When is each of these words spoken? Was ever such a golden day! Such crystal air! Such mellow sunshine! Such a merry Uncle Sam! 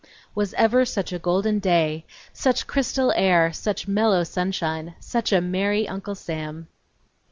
Was 0.33 0.55
ever 0.55 0.83
such 0.83 1.13
a 1.13 1.19
golden 1.19 1.59
day! 1.59 2.05
Such 2.33 2.65
crystal 2.65 3.11
air! 3.11 3.53
Such 3.53 3.87
mellow 3.87 4.23
sunshine! 4.23 4.95
Such 4.99 5.31
a 5.31 5.41
merry 5.41 5.87
Uncle 5.87 6.15
Sam! 6.15 6.67